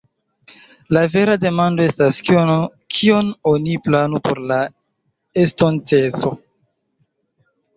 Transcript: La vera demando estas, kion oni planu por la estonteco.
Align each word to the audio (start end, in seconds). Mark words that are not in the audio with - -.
La 0.95 1.01
vera 1.15 1.35
demando 1.43 1.85
estas, 1.89 2.21
kion 2.95 3.29
oni 3.51 3.77
planu 3.89 4.23
por 4.29 4.43
la 4.53 4.59
estonteco. 5.45 6.33